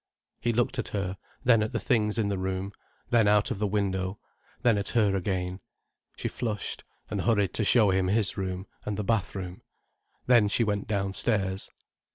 He 0.39 0.51
looked 0.51 0.79
at 0.79 0.87
her, 0.97 1.15
then 1.43 1.61
at 1.61 1.73
the 1.73 1.79
things 1.79 2.17
in 2.17 2.29
the 2.29 2.39
room, 2.39 2.71
then 3.11 3.27
out 3.27 3.51
of 3.51 3.59
the 3.59 3.67
window, 3.67 4.17
then 4.63 4.79
at 4.79 4.87
her 4.97 5.15
again. 5.15 5.59
She 6.17 6.27
flushed, 6.27 6.83
and 7.11 7.21
hurried 7.21 7.53
to 7.53 7.63
show 7.63 7.91
him 7.91 8.07
his 8.07 8.35
room, 8.35 8.65
and 8.83 8.97
the 8.97 9.03
bath 9.03 9.35
room. 9.35 9.61
Then 10.25 10.47
she 10.47 10.63
went 10.63 10.87
downstairs. 10.87 11.69